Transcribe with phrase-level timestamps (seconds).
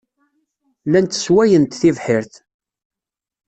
[0.87, 2.33] Llant sswayent tibḥirt.